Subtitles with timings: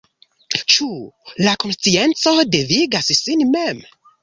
[0.75, 0.87] Ĉu
[1.49, 3.87] la konscienco devigas sin mem?